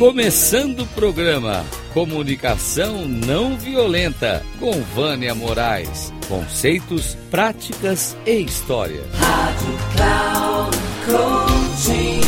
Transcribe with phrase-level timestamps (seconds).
[0.00, 6.10] Começando o programa Comunicação Não Violenta com Vânia Moraes.
[6.26, 9.04] Conceitos, práticas e história.
[9.12, 12.20] Rádio Cloud Coaching.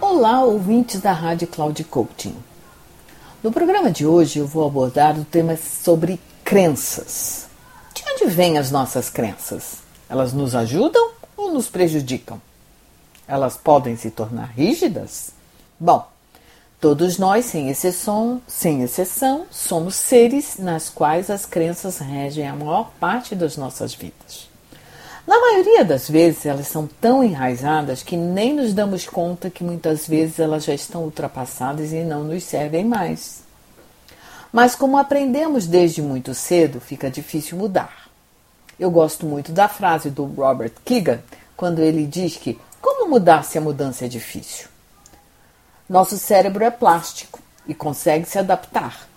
[0.00, 2.34] Olá, ouvintes da Rádio Cloud Coaching.
[3.40, 7.46] No programa de hoje eu vou abordar o tema sobre crenças.
[7.94, 9.76] De onde vêm as nossas crenças?
[10.10, 12.40] Elas nos ajudam ou nos prejudicam?
[13.28, 15.30] Elas podem se tornar rígidas?
[15.78, 16.08] Bom,
[16.80, 22.90] todos nós, sem exceção, sem exceção, somos seres nas quais as crenças regem a maior
[22.98, 24.48] parte das nossas vidas.
[25.26, 30.08] Na maioria das vezes, elas são tão enraizadas que nem nos damos conta que muitas
[30.08, 33.42] vezes elas já estão ultrapassadas e não nos servem mais.
[34.50, 38.08] Mas como aprendemos desde muito cedo, fica difícil mudar.
[38.80, 41.20] Eu gosto muito da frase do Robert Keegan,
[41.54, 44.68] quando ele diz que como mudar se a mudança é difícil?
[45.88, 49.08] Nosso cérebro é plástico e consegue se adaptar,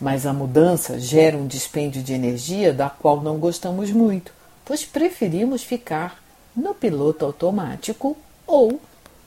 [0.00, 4.32] mas a mudança gera um dispêndio de energia da qual não gostamos muito,
[4.64, 6.22] pois preferimos ficar
[6.54, 8.16] no piloto automático
[8.46, 8.80] ou,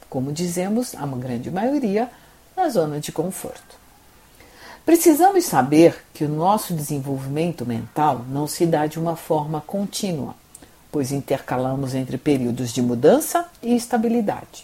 [0.09, 2.09] como dizemos a grande maioria,
[2.55, 3.81] na zona de conforto.
[4.85, 10.35] Precisamos saber que o nosso desenvolvimento mental não se dá de uma forma contínua
[10.93, 14.63] pois intercalamos entre períodos de mudança e estabilidade.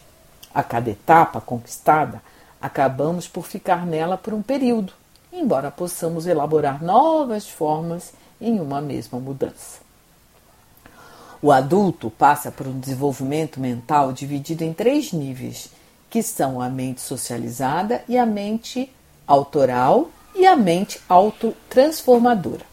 [0.54, 2.22] A cada etapa conquistada,
[2.62, 4.94] acabamos por ficar nela por um período,
[5.34, 9.80] embora possamos elaborar novas formas em uma mesma mudança.
[11.42, 15.72] O adulto passa por um desenvolvimento mental dividido em três níveis,
[16.12, 18.94] que são a mente socializada e a mente
[19.26, 22.69] autoral e a mente autotransformadora.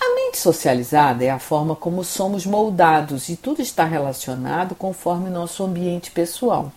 [0.00, 5.62] A mente socializada é a forma como somos moldados e tudo está relacionado conforme nosso
[5.62, 6.72] ambiente pessoal.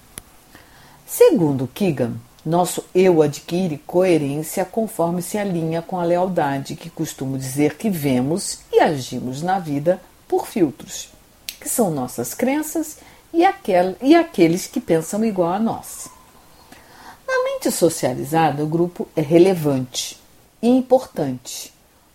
[1.06, 7.78] Segundo Keegan, nosso eu adquire coerência conforme se alinha com a lealdade, que costumo dizer
[7.78, 11.10] que vemos e agimos na vida por filtros,
[11.62, 12.98] que são nossas crenças
[13.34, 16.10] e, aquel, e aqueles que pensam igual a nós.
[17.26, 20.20] Na mente socializada, o grupo é relevante
[20.62, 21.73] e importante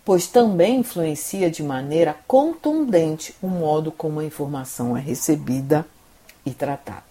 [0.09, 5.85] pois também influencia de maneira contundente o modo como a informação é recebida
[6.43, 7.03] e tratada.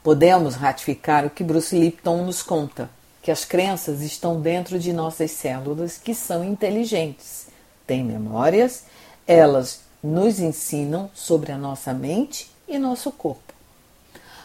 [0.00, 2.88] Podemos ratificar o que Bruce Lipton nos conta,
[3.20, 7.48] que as crenças estão dentro de nossas células que são inteligentes,
[7.84, 8.84] têm memórias,
[9.26, 13.52] elas nos ensinam sobre a nossa mente e nosso corpo.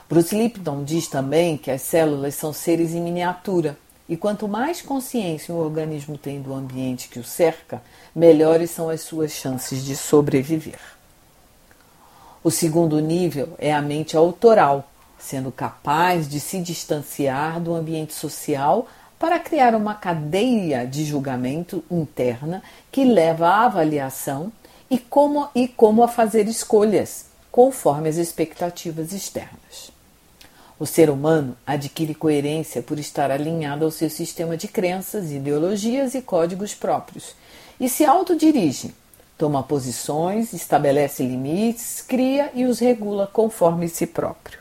[0.09, 3.77] Bruce Lipton diz também que as células são seres em miniatura
[4.09, 7.79] e quanto mais consciência o organismo tem do ambiente que o cerca,
[8.15, 10.79] melhores são as suas chances de sobreviver.
[12.43, 14.89] O segundo nível é a mente autoral,
[15.19, 18.87] sendo capaz de se distanciar do ambiente social
[19.19, 24.51] para criar uma cadeia de julgamento interna que leva à avaliação
[24.89, 29.98] e como, e como a fazer escolhas conforme as expectativas externas.
[30.79, 36.21] O ser humano adquire coerência por estar alinhado ao seu sistema de crenças, ideologias e
[36.21, 37.35] códigos próprios
[37.77, 38.95] e se autodirige,
[39.37, 44.59] toma posições, estabelece limites, cria e os regula conforme si próprio.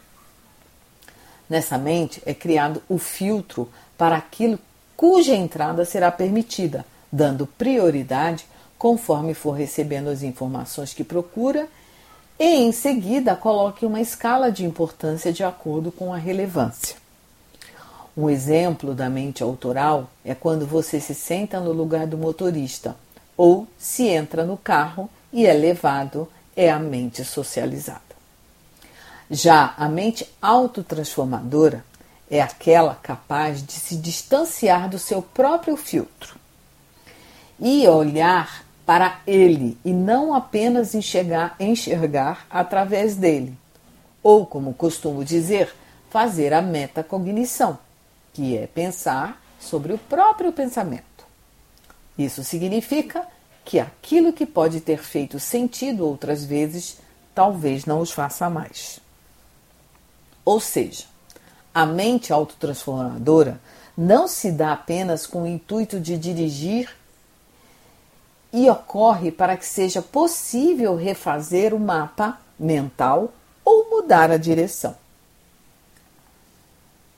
[1.48, 4.58] Nessa mente é criado o filtro para aquilo
[4.96, 8.44] cuja entrada será permitida, dando prioridade
[8.76, 11.68] conforme for recebendo as informações que procura
[12.38, 16.96] e em seguida coloque uma escala de importância de acordo com a relevância.
[18.16, 22.96] Um exemplo da mente autoral é quando você se senta no lugar do motorista
[23.36, 28.00] ou se entra no carro e é levado, é a mente socializada.
[29.30, 31.84] Já a mente autotransformadora
[32.30, 36.36] é aquela capaz de se distanciar do seu próprio filtro
[37.60, 43.54] e olhar para ele e não apenas enxergar, enxergar através dele.
[44.22, 45.74] Ou, como costumo dizer,
[46.08, 47.78] fazer a metacognição,
[48.32, 51.04] que é pensar sobre o próprio pensamento.
[52.16, 53.28] Isso significa
[53.62, 56.96] que aquilo que pode ter feito sentido outras vezes,
[57.34, 59.00] talvez não os faça mais.
[60.46, 61.04] Ou seja,
[61.74, 63.60] a mente autotransformadora
[63.94, 66.88] não se dá apenas com o intuito de dirigir
[68.52, 73.32] e ocorre para que seja possível refazer o mapa mental
[73.64, 74.96] ou mudar a direção.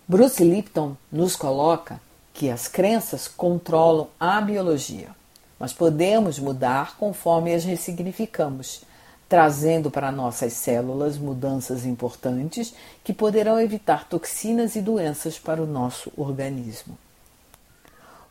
[0.07, 2.01] Bruce Lipton nos coloca
[2.35, 5.09] que as crenças controlam a biologia,
[5.59, 8.83] mas podemos mudar conforme as ressignificamos,
[9.29, 12.75] trazendo para nossas células mudanças importantes
[13.05, 16.99] que poderão evitar toxinas e doenças para o nosso organismo.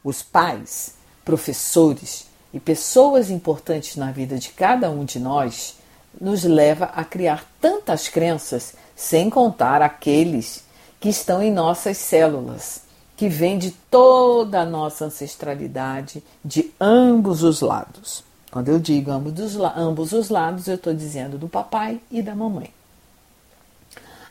[0.04, 5.75] Os pais, professores e pessoas importantes na vida de cada um de nós
[6.19, 10.63] nos leva a criar tantas crenças, sem contar aqueles
[11.00, 12.81] que estão em nossas células,
[13.16, 18.24] que vêm de toda a nossa ancestralidade, de ambos os lados.
[18.52, 22.74] Quando eu digo ambos, ambos os lados, eu estou dizendo do papai e da mamãe.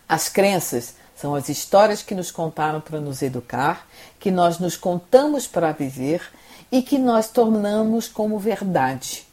[0.08, 3.86] As crenças são as histórias que nos contaram para nos educar,
[4.18, 6.22] que nós nos contamos para viver
[6.70, 9.26] e que nós tornamos como verdade.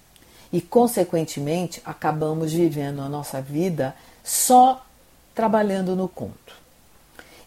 [0.52, 4.86] E, consequentemente, acabamos vivendo a nossa vida só
[5.34, 6.56] trabalhando no conto.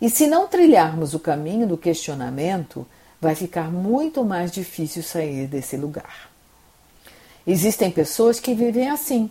[0.01, 2.87] E se não trilharmos o caminho do questionamento,
[3.21, 6.31] vai ficar muito mais difícil sair desse lugar.
[7.47, 9.31] Existem pessoas que vivem assim.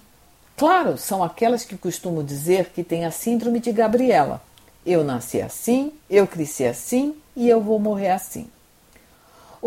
[0.57, 4.41] Claro, são aquelas que costumam dizer que têm a síndrome de Gabriela.
[4.83, 8.49] Eu nasci assim, eu cresci assim e eu vou morrer assim.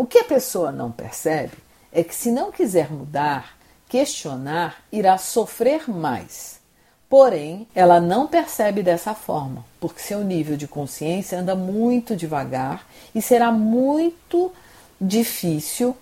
[0.01, 1.53] O que a pessoa não percebe
[1.93, 3.55] é que, se não quiser mudar,
[3.87, 6.59] questionar, irá sofrer mais.
[7.07, 12.83] Porém, ela não percebe dessa forma, porque seu nível de consciência anda muito devagar
[13.13, 14.51] e será muito
[14.99, 15.95] difícil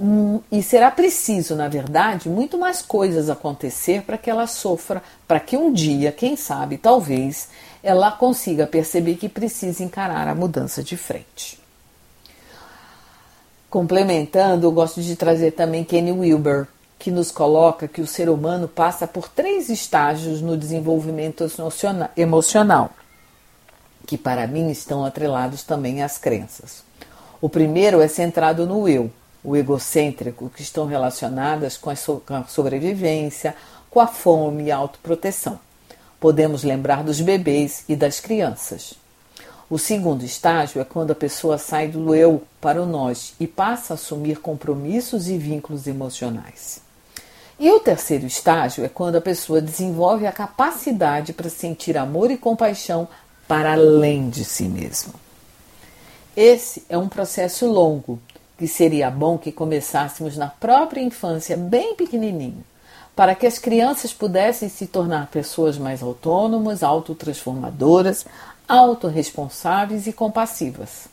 [0.00, 5.38] Hum, e será preciso, na verdade, muito mais coisas acontecer para que ela sofra, para
[5.38, 7.50] que um dia, quem sabe, talvez,
[7.82, 11.61] ela consiga perceber que precisa encarar a mudança de frente.
[13.72, 16.66] Complementando, eu gosto de trazer também Kenny Wilber,
[16.98, 21.50] que nos coloca que o ser humano passa por três estágios no desenvolvimento
[22.14, 22.90] emocional,
[24.06, 26.84] que para mim estão atrelados também às crenças.
[27.40, 29.10] O primeiro é centrado no eu,
[29.42, 33.56] o egocêntrico, que estão relacionadas com a sobrevivência,
[33.88, 35.58] com a fome e a autoproteção.
[36.20, 39.01] Podemos lembrar dos bebês e das crianças.
[39.72, 43.94] O segundo estágio é quando a pessoa sai do eu para o nós e passa
[43.94, 46.82] a assumir compromissos e vínculos emocionais.
[47.58, 52.36] E o terceiro estágio é quando a pessoa desenvolve a capacidade para sentir amor e
[52.36, 53.08] compaixão
[53.48, 55.14] para além de si mesmo.
[56.36, 58.20] Esse é um processo longo
[58.58, 62.62] que seria bom que começássemos na própria infância, bem pequenininho,
[63.16, 68.26] para que as crianças pudessem se tornar pessoas mais autônomas, autotransformadoras,
[68.68, 71.08] autorresponsáveis e compassivas.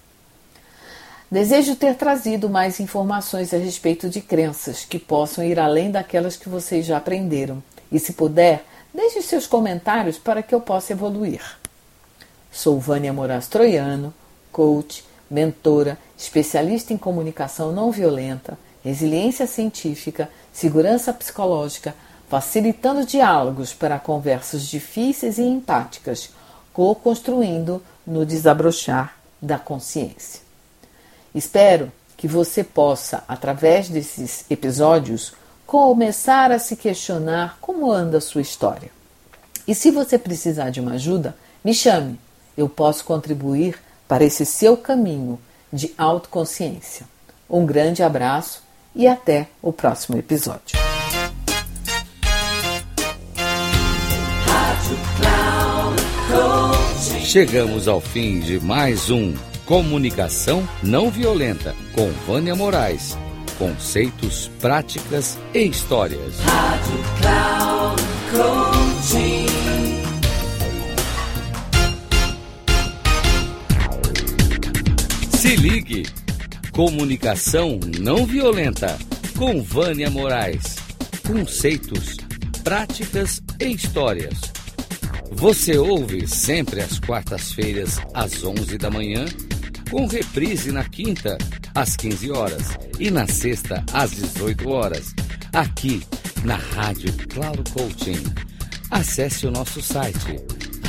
[1.31, 6.49] Desejo ter trazido mais informações a respeito de crenças que possam ir além daquelas que
[6.49, 7.61] vocês já aprenderam.
[7.91, 11.41] E se puder, deixe seus comentários para que eu possa evoluir.
[12.51, 14.11] Sou Vânia Moraes Troiano,
[14.51, 21.93] coach, mentora, especialista em comunicação não violenta, resiliência científica, segurança psicológica,
[22.27, 26.31] facilitando diálogos para conversas difíceis e empáticas,
[26.79, 30.39] co-construindo no desabrochar da consciência.
[31.35, 35.33] Espero que você possa, através desses episódios,
[35.67, 38.89] começar a se questionar como anda a sua história.
[39.67, 41.35] E se você precisar de uma ajuda,
[41.65, 42.17] me chame.
[42.55, 43.77] Eu posso contribuir
[44.07, 45.37] para esse seu caminho
[45.73, 47.05] de autoconsciência.
[47.49, 48.63] Um grande abraço
[48.95, 50.88] e até o próximo episódio.
[57.29, 63.15] Chegamos ao fim de mais um Comunicação Não Violenta com Vânia Moraes.
[63.55, 66.39] Conceitos, práticas e histórias.
[66.39, 69.45] Rádio Cloud Coaching.
[75.37, 76.07] Se ligue!
[76.71, 78.97] Comunicação não violenta
[79.37, 80.77] com Vânia Moraes.
[81.27, 82.17] Conceitos,
[82.63, 84.48] práticas e histórias.
[85.31, 89.25] Você ouve sempre às quartas-feiras, às 11 da manhã,
[89.89, 91.37] com reprise na quinta,
[91.73, 95.15] às 15 horas e na sexta, às 18 horas,
[95.53, 96.03] aqui
[96.43, 98.21] na Rádio Cloud Coaching.
[98.91, 100.35] Acesse o nosso site